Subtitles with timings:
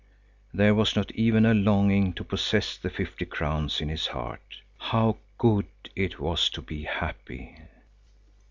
[0.51, 4.61] There was not even a longing to possess the fifty crowns in his heart.
[4.79, 7.55] How good it was to be happy!